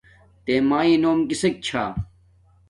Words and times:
تݺ 0.45 0.55
مݳیݺ 0.69 0.95
نݸم 1.01 1.19
کِسݵک 1.29 1.55
چھݳ؟ 1.65 1.83